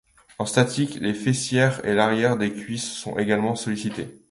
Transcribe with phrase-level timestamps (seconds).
[0.39, 4.19] En statique, les fessiers et l'arrières des cuisses sont également sollicités.